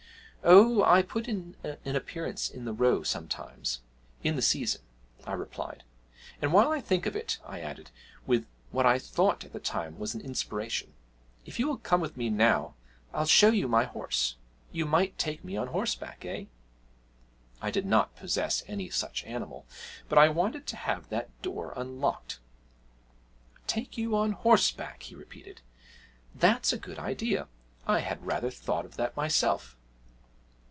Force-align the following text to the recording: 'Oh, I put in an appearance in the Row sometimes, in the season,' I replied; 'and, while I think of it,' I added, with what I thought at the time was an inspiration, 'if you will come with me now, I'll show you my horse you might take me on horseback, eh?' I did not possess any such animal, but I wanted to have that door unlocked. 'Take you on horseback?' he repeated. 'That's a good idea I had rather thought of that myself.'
'Oh, 0.43 0.81
I 0.83 1.03
put 1.03 1.27
in 1.27 1.55
an 1.63 1.95
appearance 1.95 2.49
in 2.49 2.65
the 2.65 2.73
Row 2.73 3.03
sometimes, 3.03 3.81
in 4.23 4.35
the 4.35 4.41
season,' 4.41 4.81
I 5.23 5.33
replied; 5.33 5.83
'and, 6.41 6.51
while 6.51 6.71
I 6.71 6.81
think 6.81 7.05
of 7.05 7.15
it,' 7.15 7.37
I 7.45 7.59
added, 7.59 7.91
with 8.25 8.47
what 8.71 8.87
I 8.87 8.97
thought 8.97 9.43
at 9.45 9.53
the 9.53 9.59
time 9.59 9.99
was 9.99 10.15
an 10.15 10.21
inspiration, 10.21 10.95
'if 11.45 11.59
you 11.59 11.67
will 11.67 11.77
come 11.77 12.01
with 12.01 12.17
me 12.17 12.31
now, 12.31 12.73
I'll 13.13 13.27
show 13.27 13.49
you 13.51 13.67
my 13.67 13.83
horse 13.83 14.35
you 14.71 14.87
might 14.87 15.15
take 15.19 15.43
me 15.43 15.55
on 15.57 15.67
horseback, 15.67 16.25
eh?' 16.25 16.45
I 17.61 17.69
did 17.69 17.85
not 17.85 18.15
possess 18.15 18.63
any 18.67 18.89
such 18.89 19.23
animal, 19.25 19.67
but 20.09 20.17
I 20.17 20.29
wanted 20.29 20.65
to 20.67 20.75
have 20.75 21.09
that 21.09 21.39
door 21.43 21.71
unlocked. 21.77 22.39
'Take 23.67 23.95
you 23.95 24.15
on 24.17 24.31
horseback?' 24.31 25.03
he 25.03 25.13
repeated. 25.13 25.61
'That's 26.33 26.73
a 26.73 26.79
good 26.79 26.97
idea 26.97 27.47
I 27.85 27.99
had 27.99 28.25
rather 28.25 28.49
thought 28.49 28.85
of 28.85 28.95
that 28.97 29.15
myself.' 29.15 29.77